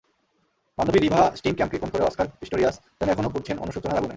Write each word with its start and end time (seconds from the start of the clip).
বান্ধবী 0.77 0.99
রিভা 0.99 1.21
স্টিনক্যাম্পকে 1.35 1.77
খুন 1.77 1.89
করে 1.89 2.03
অস্কার 2.03 2.25
পিস্টোরিয়াস 2.39 2.75
যেন 2.99 3.07
এখনো 3.09 3.29
পুড়ছেন 3.29 3.55
অনুশোচনার 3.59 3.97
আগুনে। 3.97 4.09